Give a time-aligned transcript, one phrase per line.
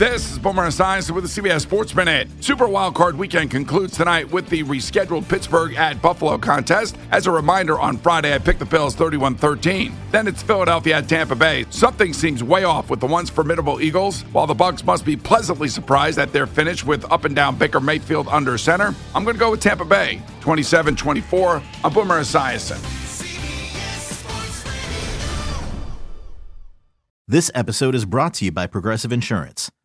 [0.00, 2.26] This is Boomer Esiason with the CBS Sports Minute.
[2.40, 6.96] Super Wild Card Weekend concludes tonight with the rescheduled Pittsburgh at Buffalo contest.
[7.10, 9.92] As a reminder, on Friday I picked the Bills 31-13.
[10.10, 11.66] Then it's Philadelphia at Tampa Bay.
[11.68, 14.22] Something seems way off with the once formidable Eagles.
[14.32, 17.78] While the Bucs must be pleasantly surprised at their finish with up and down Baker
[17.78, 21.62] Mayfield under center, I'm going to go with Tampa Bay 27-24.
[21.84, 22.80] I'm Boomer Esiason.
[27.28, 29.70] This episode is brought to you by Progressive Insurance.